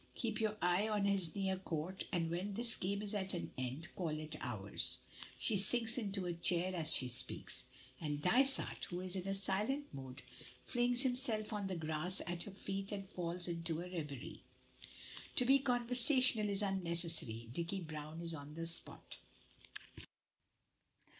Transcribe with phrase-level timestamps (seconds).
[0.15, 3.87] Keep your eye on this near court, and when this game is at an end,
[3.95, 4.97] call it ours;"
[5.37, 7.65] she sinks into a chair as she speaks,
[7.99, 10.23] and Dysart, who is in a silent mood,
[10.65, 14.41] flings himself on the grass at her feet and falls into a reverie.
[15.35, 19.17] To be conversational is unnecessary, Dicky Browne is on the spot.